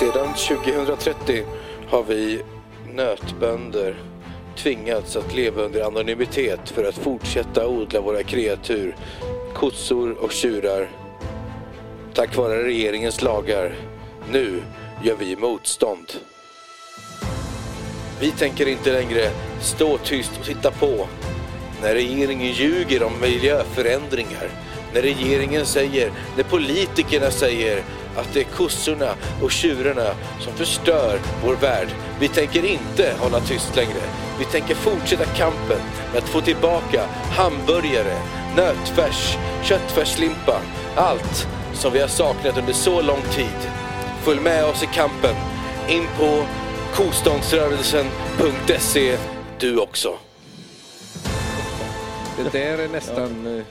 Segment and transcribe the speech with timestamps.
[0.00, 1.44] Sedan 2030
[1.88, 2.42] har vi
[2.94, 4.02] nötbönder
[4.56, 8.96] tvingats att leva under anonymitet för att fortsätta odla våra kreatur,
[9.54, 10.90] kossor och tjurar.
[12.14, 13.74] Tack vare regeringens lagar.
[14.32, 14.62] Nu
[15.04, 16.12] gör vi motstånd.
[18.20, 19.30] Vi tänker inte längre
[19.60, 21.08] stå tyst och titta på
[21.82, 24.50] när regeringen ljuger om miljöförändringar.
[24.94, 27.84] När regeringen säger, när politikerna säger
[28.16, 30.10] att det är kossorna och tjurarna
[30.40, 31.88] som förstör vår värld.
[32.20, 34.02] Vi tänker inte hålla tyst längre.
[34.38, 35.80] Vi tänker fortsätta kampen
[36.12, 37.04] med att få tillbaka
[37.36, 38.16] hamburgare,
[38.56, 40.60] nötfärs, köttfärslimpa,
[40.96, 43.70] allt som vi har saknat under så lång tid.
[44.22, 45.34] Följ med oss i kampen.
[45.88, 46.44] In på
[46.94, 49.18] koståndsrörelsen.se
[49.58, 50.18] du också.
[52.36, 53.58] Det där är nästan...
[53.58, 53.64] Eh,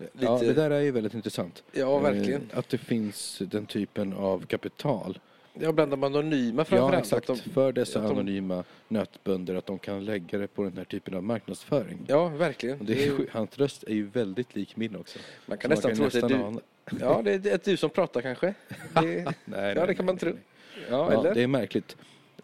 [0.00, 1.62] eh, Ja, lite- det där är ju väldigt intressant.
[1.72, 2.42] Ja, verkligen.
[2.52, 5.18] Eh, Att det finns den typen av kapital.
[5.60, 6.94] Ja, bland de anonyma Ja, framförallt.
[7.04, 7.30] exakt.
[7.30, 10.84] att de- För dessa de- anonyma nötbönder, att de kan lägga det på den här
[10.84, 11.98] typen av marknadsföring.
[12.06, 12.78] Ja, verkligen.
[12.80, 15.18] Och det är, hans röst är ju väldigt lik min också.
[15.46, 16.34] Man kan Så nästan tro att det är du.
[16.34, 16.60] ana-
[17.00, 18.54] Ja, det är du som pratar kanske.
[18.94, 20.30] Det, Nej, ja, det kan man tro.
[20.30, 21.34] Ja, Ja, eller?
[21.34, 21.96] det är märkligt.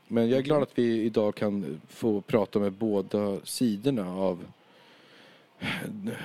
[0.08, 4.44] Men jag är glad att vi idag kan få prata med båda sidorna av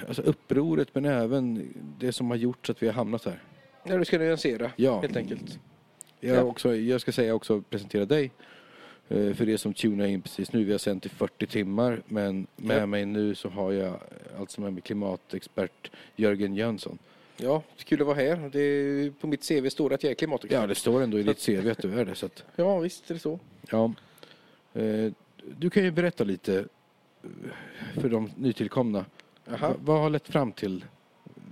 [0.08, 3.42] alltså upproret men även det som har gjort så att vi har hamnat här.
[3.84, 5.02] Ja, du ska nyansera, Ja.
[5.02, 5.60] helt enkelt.
[6.20, 6.42] Jag, Ja.
[6.44, 8.32] också, jag ska säga också presentera dig.
[9.10, 10.64] eh, För det som tunar in precis nu.
[10.64, 12.02] Vi har sänt i 40 timmar.
[12.08, 12.86] Men med Ja.
[12.86, 14.00] mig nu så har jag
[14.40, 16.98] alltså med mig klimatexpert Jörgen Jönsson.
[17.38, 18.50] Ja, kul att vara här.
[18.52, 20.62] Det är, på mitt CV står det att jag är klimatexpert.
[20.62, 22.16] Ja, det står ändå i ditt CV att du är det.
[22.16, 23.40] Så att, Ja, visst är det så.
[23.72, 23.94] ja.
[24.74, 25.12] Eh,
[25.58, 26.66] Du kan ju berätta lite
[27.24, 27.30] eh,
[28.02, 29.06] för de nytillkomna.
[29.46, 29.58] Jaha.
[29.70, 30.86] Va- Vad har lett fram till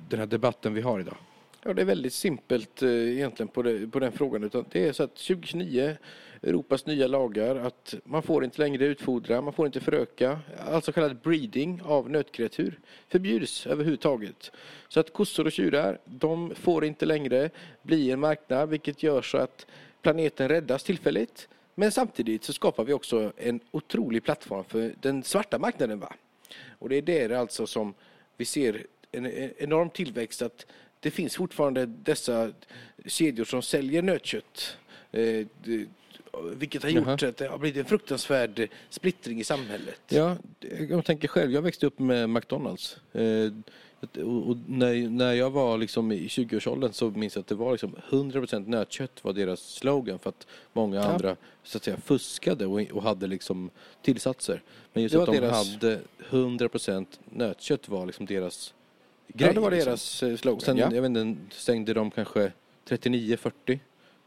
[0.09, 1.17] den här debatten vi har idag?
[1.65, 4.43] Ja, det är väldigt simpelt eh, egentligen på, det, på den frågan.
[4.43, 5.97] Utan det är så att 2029,
[6.41, 11.17] Europas nya lagar, att man får inte längre utfodra, man får inte föröka, alltså kallad
[11.17, 14.51] breeding av nötkreatur, förbjuds överhuvudtaget.
[14.87, 17.49] Så att kossor och tjurar, de får inte längre
[17.81, 19.65] bli en marknad, vilket gör så att
[20.01, 21.47] planeten räddas tillfälligt.
[21.75, 25.99] Men samtidigt så skapar vi också en otrolig plattform för den svarta marknaden.
[25.99, 26.13] Va?
[26.79, 27.93] Och det är där alltså som
[28.37, 30.65] vi ser en en enorm tillväxt att
[30.99, 32.51] det finns fortfarande dessa
[33.05, 34.77] kedjor som säljer nötkött.
[35.11, 35.87] Eh, det-
[36.57, 37.29] Vilket har gjort Jaha.
[37.29, 39.99] att det har blivit en fruktansvärd splittring i samhället.
[40.09, 40.37] Ja,
[40.89, 42.97] jag tänker själv, jag växte upp med McDonalds.
[43.13, 43.51] Eh,
[44.17, 47.71] och och när, när jag var liksom i 20-årsåldern så minns jag att det var
[47.71, 51.03] liksom 100% nötkött var deras slogan för att många Ja.
[51.03, 53.69] andra så att säga fuskade och, och hade liksom
[54.01, 54.61] tillsatser.
[54.93, 55.99] Men just Det att de deras- hade
[56.29, 58.73] 100% nötkött var liksom deras
[59.27, 59.47] grej.
[59.49, 59.89] Ja, det var liksom.
[59.89, 60.61] deras eh, slogan.
[60.61, 60.93] Sen, ja.
[60.93, 62.51] jag vet inte, stängde de kanske
[62.87, 63.79] 39-40?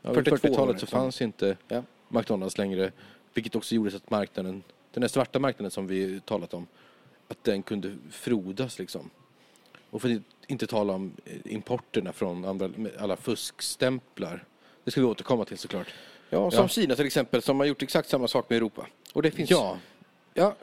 [0.02, 1.82] Ja, vid 42 var 40-talet det så som- fanns inte Ja.
[2.08, 2.92] McDonalds längre.
[3.34, 4.62] Vilket också gjorde så att marknaden,
[4.92, 6.66] den här svarta marknaden som vi talat om,
[7.28, 9.10] att den kunde frodas liksom.
[9.90, 14.44] Och för att inte tala om eh, importerna från andra, alla fuskstämplar.
[14.84, 15.86] Det ska vi återkomma till såklart.
[16.30, 16.68] ja, som Ja.
[16.68, 18.86] Kina till exempel som har gjort exakt samma sak med Europa.
[19.12, 19.50] Och det finns...
[19.50, 19.78] Ja,
[20.34, 20.54] ja,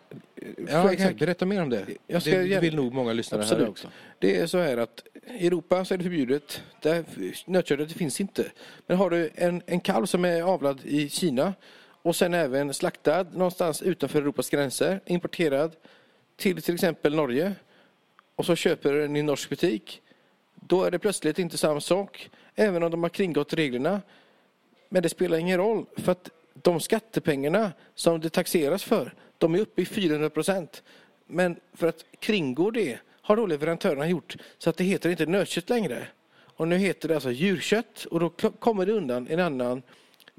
[0.68, 1.20] ja exakt.
[1.20, 1.86] Berätta mer om det.
[2.08, 3.70] Jag ska det vill nog många lyssnare höra Absolut.
[3.70, 3.88] också.
[4.20, 5.04] Det är så här att
[5.40, 6.64] i Europa så är det förbjudet.
[6.82, 7.06] Där,
[7.46, 8.52] nötköttet finns inte.
[8.88, 11.54] Men har du en, en kalv som är avlad i Kina
[12.02, 15.76] och sen även slaktad någonstans utanför Europas gränser, importerad
[16.36, 17.56] till till exempel Norge
[18.36, 20.02] och så köper du den i en norsk butik.
[20.56, 24.02] Då är det plötsligt inte samma sak, även om de har kringgått reglerna.
[24.90, 29.60] Men det spelar ingen roll, för att de skattepengarna som det taxeras för, de är
[29.60, 30.84] uppe i 400 procent.
[31.26, 35.70] Men för att kringgå det har då leverantörerna gjort så att det heter inte nötkött
[35.70, 36.08] längre.
[36.56, 39.82] Och nu heter det alltså djurkött och då kommer det undan en annan,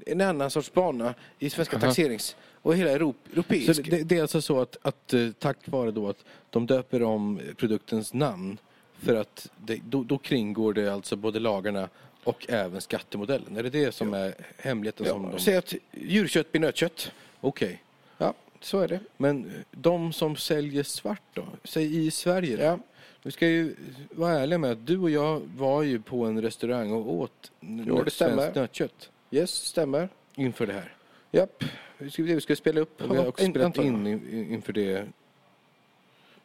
[0.05, 1.85] en annan sorts bana i svenska Aha.
[1.85, 3.89] taxerings och hela Europ, Så europeisk.
[3.89, 7.41] det, det är alltså så att, att eh, tack vare då att de döper om
[7.57, 8.57] produktens namn
[8.99, 11.89] för att det, då, då kringgår det alltså både lagarna
[12.23, 13.57] och även skattemodellen.
[13.57, 15.39] Är det det som är hemligheten som ja, de...
[15.39, 17.11] Säg att djurkött blir nötkött.
[17.41, 17.83] Okej.
[18.17, 18.99] Ja, så är det.
[19.17, 21.45] Men de som säljer svart då?
[21.63, 22.63] Säg i Sverige då?
[22.63, 22.79] Ja.
[23.23, 23.75] Vi ska ju
[24.11, 28.05] vara ärliga med att du och jag var ju på en restaurang och åt Jo,
[28.09, 30.09] svenskt nötkött Yes, stämmer.
[30.35, 30.93] inför det här.
[31.31, 31.63] Japp.
[31.97, 33.01] Vi ska, vi ska spela upp.
[33.01, 35.07] Och vi har också spelat in in- inför det.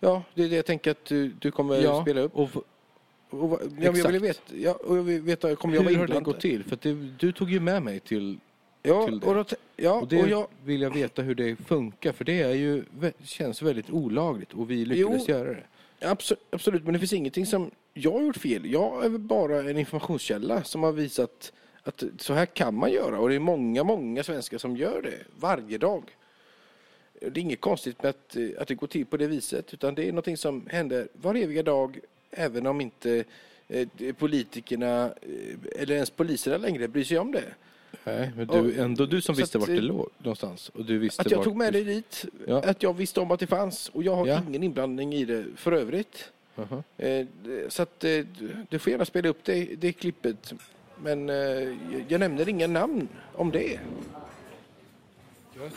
[0.00, 2.36] Ja, det är det jag tänker att du, du kommer spela upp.
[2.36, 2.50] Och,
[3.30, 4.08] Och, vad- ja, men jag Exakt.
[4.14, 6.24] ville veta, ja, och jag vill veta, kommer jag hur vara har det inblandad?
[6.34, 6.64] gått till?
[6.64, 8.38] För att det, du tog ju med mig till
[8.82, 9.26] Ja, till det?
[9.26, 9.44] och, då,
[9.76, 12.84] ja, Och och, det jag, vill jag veta hur det funkar för det är ju,
[13.00, 15.34] vä- känns väldigt olagligt och vi lyckades Jo.
[15.34, 15.64] göra det.
[16.08, 18.72] absolut, absolut, men det finns ingenting som jag har gjort fel.
[18.72, 23.18] Jag är väl bara en informationskälla som har visat Att så här kan man göra
[23.20, 26.02] och det är många, många svenskar som gör det varje dag.
[27.20, 30.04] Det är inget konstigt med att, att det går till på det viset utan det
[30.08, 31.98] är någonting som händer var eviga dag
[32.30, 33.24] även om inte
[33.68, 33.88] eh,
[34.18, 37.44] politikerna eh, eller ens poliserna längre bryr sig om det.
[38.04, 40.68] Nej, men du, ändå du som visste att, vart det eh, låg någonstans.
[40.68, 42.62] Och du visste Att jag vart tog med det dit, Ja.
[42.62, 44.42] att jag visste om att det fanns och jag har Ja.
[44.48, 46.32] ingen inblandning i det för övrigt.
[46.56, 46.82] Aha.
[46.96, 47.26] Eh,
[47.68, 48.24] Så att eh,
[48.68, 50.52] du får gärna spela upp det, det klippet.
[51.02, 51.34] Men eh,
[52.08, 53.80] jag- nämner inga namn om det.
[55.56, 55.74] Gött.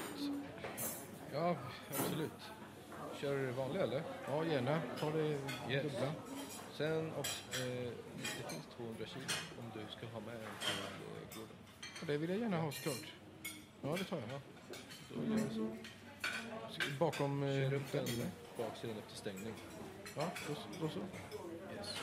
[1.33, 1.55] Ja,
[1.99, 2.31] absolut.
[3.21, 4.01] Kör du det vanliga eller?
[4.27, 4.81] Ja, gärna.
[4.99, 5.19] Ta det
[5.69, 5.83] Yes.
[5.83, 6.11] dubbla.
[6.77, 9.25] Sen också, eh, det finns 200 kilo
[9.59, 11.55] om du ska ha med en till eh, gården.
[11.99, 13.07] Ja, Det vill jag gärna ha såklart.
[13.81, 14.41] Ja, det tar jag.
[15.15, 15.67] Då gör vi så.
[16.99, 17.43] Bakom...
[17.43, 18.31] eh, Kör upp den den.
[18.57, 19.53] baksidan efter stängning.
[20.17, 20.99] Ja, då, då så.
[20.99, 21.95] Yes.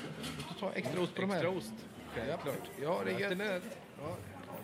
[0.48, 1.36] Du tar extra ost på de här.
[1.36, 1.72] Extra ost.
[2.28, 2.54] Ja, klart.
[2.82, 3.62] Ja, det är gött.
[4.02, 4.16] Ja,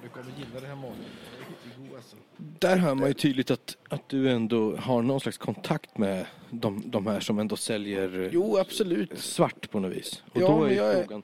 [0.03, 0.97] du kommer gilla den här maten.
[1.39, 2.17] Riktigt god alltså.
[2.37, 6.83] Där hör man ju tydligt att, att du ändå har någon slags kontakt med de,
[6.87, 9.19] de här som ändå säljer eh, Jo, absolut.
[9.19, 10.23] svart på något vis.
[10.33, 11.23] Och Ja, då är ju frågan,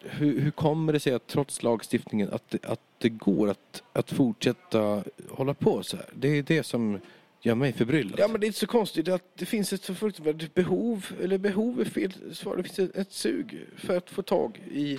[0.00, 4.10] hur, hur kommer det sig att trots lagstiftningen att, det- att det går att, att
[4.12, 6.06] fortsätta hålla på så här?
[6.14, 7.00] Det är det som
[7.40, 8.20] gör mig förbryllad.
[8.20, 11.38] Ja, men det är inte så konstigt att det finns ett så fruktansvärt behov, eller
[11.38, 14.98] behov är fel svar, det finns ett, ett sug för att få tag i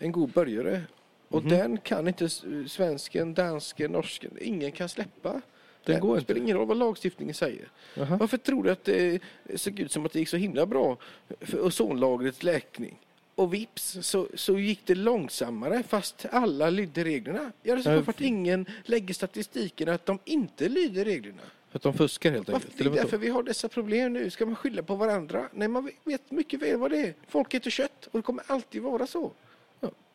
[0.00, 0.82] en god burgare.
[1.28, 1.50] Och Mhm.
[1.50, 2.28] den kan inte
[2.68, 5.40] svensken, dansken, norsken, ingen kan släppa.
[5.84, 6.24] Den går det inte.
[6.24, 7.68] spelar ingen roll vad lagstiftningen säger.
[7.94, 8.16] Jaha.
[8.16, 9.22] Varför tror du att det
[9.54, 10.96] såg ut som att det gick så himla bra
[11.40, 12.98] för ozonlagrets läkning?
[13.34, 17.52] Och vips så, så gick det långsammare fast alla lydde reglerna.
[17.62, 21.42] Ja, det är Ja, för att ingen lägger statistiken att de inte lyder reglerna.
[21.70, 22.78] För att de fuskar helt enkelt?
[22.78, 24.30] Det är därför vi har dessa problem nu.
[24.30, 25.48] Ska man skylla på varandra?
[25.52, 27.14] Nej, man vet mycket väl vad det är.
[27.28, 29.32] Folk äter kött och det kommer alltid vara så.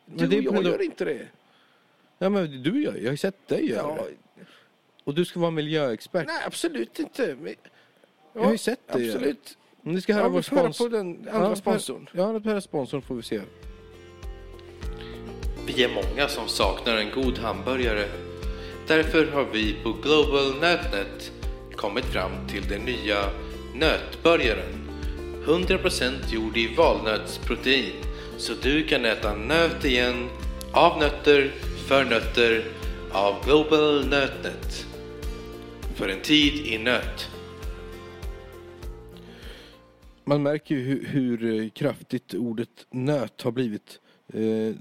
[0.06, 1.26] Ja, Du men det är och jag av- gör inte det.
[2.18, 4.44] Ja, men du gör Jag har ju sett dig göra Ja, det.
[5.04, 6.26] Och du ska vara miljöexpert.
[6.26, 7.36] nej, absolut inte.
[7.40, 7.54] Men,
[8.32, 9.10] Jag har ju sett dig.
[9.10, 9.58] Absolut.
[9.82, 10.90] Men Ni ska höra Ja, vår sponsor.
[10.90, 12.08] på den andra Ja, sponsorn.
[12.12, 13.40] Ja, den här sponsorn får vi se.
[15.66, 18.04] Vi är många som saknar en god hamburgare.
[18.88, 21.32] Därför har vi på Global Nötnet
[21.76, 23.16] kommit fram till den nya
[23.74, 24.88] nötburgaren.
[25.46, 27.92] 100% gjord i valnötsprotein.
[28.38, 30.28] Så du kan äta nöt igen,
[30.72, 31.50] av nötter,
[31.88, 32.64] för nötter,
[33.12, 34.86] av Global Nötnet.
[35.94, 37.30] För en tid i nöt.
[40.24, 44.00] Man märker ju hur, hur kraftigt ordet nöt har blivit.
[44.32, 44.74] Eh,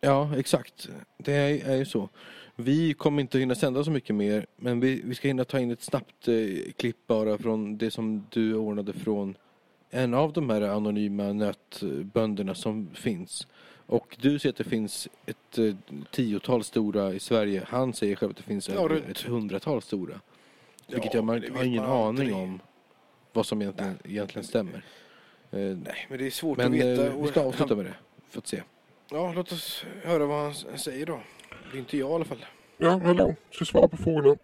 [0.00, 0.88] ja, exakt.
[1.18, 2.08] Det är, är ju så.
[2.56, 5.70] Vi kommer inte hinna sända så mycket mer, men vi, vi ska hinna ta in
[5.70, 9.36] ett snabbt eh, klipp bara från det som du ordnade från
[9.90, 13.46] en av de här anonyma nötbönderna som finns.
[13.86, 15.74] Och du säger att det finns ett eh,
[16.10, 17.62] tiotal stora i Sverige.
[17.68, 19.08] Han säger själv att det finns Ja, runt.
[19.08, 20.20] ett hundratal stora.
[20.88, 22.34] Vilket Ja, jag man det har ingen man aning aldrig.
[22.36, 22.60] om
[23.32, 24.84] vad som egentligen, egentligen stämmer.
[25.50, 27.06] Eh, Nej, men det är svårt men att veta.
[27.06, 27.94] eh, vi ska avsluta med det.
[28.30, 28.62] För att se.
[29.10, 31.20] Ja, låt oss höra vad han säger då.
[31.72, 32.44] Det är inte jag i alla fall.
[32.78, 33.34] Ja, hallå.
[33.50, 34.36] Ska svara på frågorna.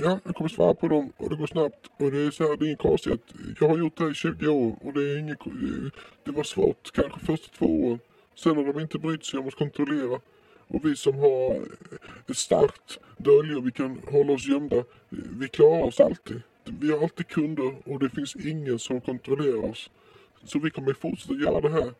[0.00, 1.90] Ja, jag kommer svara på dem och det går snabbt.
[1.96, 3.22] Och det är så här, det är inget konstigt.
[3.60, 5.52] Jag har gjort det här i 20 år och det är inget, eh,
[6.24, 7.98] det var svårt kanske första två åren.
[8.34, 10.20] Sen har de inte brytt sig om att kontrollera.
[10.68, 11.62] Och vi som har eh,
[12.26, 16.42] ett starkt dölje och vi kan hålla oss gömda, eh, vi klarar oss alltid.
[16.64, 19.90] Vi har alltid kunder och det finns ingen som kontrollerar oss.
[20.44, 21.92] Så vi kommer fortsätta göra det här.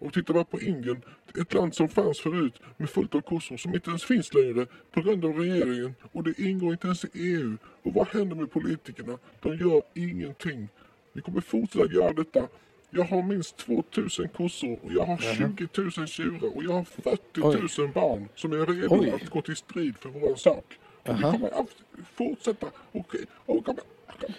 [0.00, 1.02] Och tittar man på Indien,
[1.40, 5.00] ett land som fanns förut med fullt av kossor som inte ens finns längre på
[5.00, 5.94] grund av regeringen.
[6.12, 7.56] Och det ingår inte ens i EU.
[7.82, 9.18] Och vad händer med politikerna?
[9.40, 10.68] De gör ingenting.
[11.12, 12.48] Vi kommer fortsätta göra detta.
[12.90, 17.80] Jag har minst 2000 kossor och jag har 20 000 tjurar och jag har 40
[17.82, 19.10] 000 barn som är redo Oj.
[19.10, 20.78] att gå till strid för vår sak.
[21.02, 21.76] Och vi kommer att
[22.14, 23.14] fortsätta och,
[23.46, 23.82] och kommer,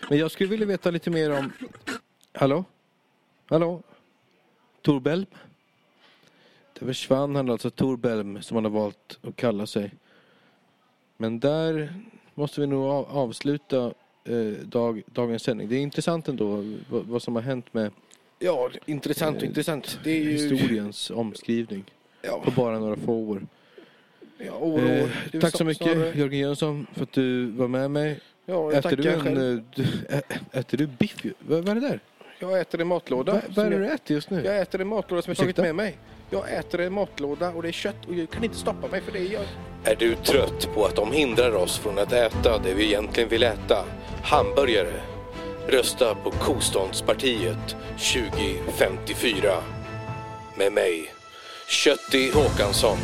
[0.10, 1.52] Men jag skulle vilja veta lite mer om...
[2.34, 2.66] Hallå?
[3.50, 3.84] Hallå?
[4.82, 5.00] Tor
[6.82, 9.92] Det försvann han alltså, Tor Belm, som han har valt att kalla sig.
[11.18, 11.94] Men där
[12.34, 13.94] måste vi nog av- avsluta
[14.26, 14.36] eh,
[14.66, 15.70] dag, dagens sändning.
[15.70, 16.46] Det är intressant ändå
[16.90, 17.92] vad, vad som har hänt med
[18.40, 20.00] Ja, intressant och Eh, intressant.
[20.04, 20.32] Det är ju...
[20.32, 21.84] historiens omskrivning
[22.22, 23.48] Ja, på bara några få år.
[24.38, 25.10] ja, år, år.
[25.34, 28.20] Eh, tack så så- mycket snarare- Jörgen Jönsson för att du var med mig.
[28.46, 30.22] Ja, Äter du, en, eh, du, ä,
[30.52, 31.26] äter du biff?
[31.40, 32.00] Vad, vad är det där?
[32.40, 33.42] Jag äter en matlåda.
[33.56, 34.42] Vad, är det du äter just nu?
[34.46, 35.98] Jag äter en matlåda som jag tagit med mig.
[36.34, 39.12] Jag äter en matlåda och det är kött och jag kan inte stoppa mig för
[39.12, 39.44] det är jag.
[39.84, 43.44] Är du trött på att de hindrar oss från att äta det vi egentligen vill
[43.44, 43.86] äta?
[44.24, 45.02] Hamburgare?
[45.68, 47.76] Rösta på Koståndspartiet
[48.14, 49.54] 2054.
[50.58, 51.14] Med mig,
[51.68, 52.98] Kötti Håkansson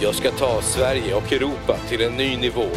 [0.00, 2.68] Jag ska ta Sverige och Europa till en ny nivå.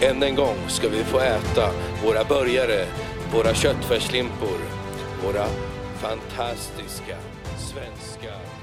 [0.00, 1.70] Än en gång ska vi få äta
[2.04, 2.86] våra burgare,
[3.34, 4.58] våra köttfärslimpor,
[5.24, 5.46] våra
[6.00, 7.16] fantastiska
[7.58, 8.61] svenska.